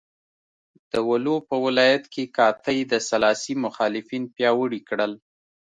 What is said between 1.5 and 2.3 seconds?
ولایت کې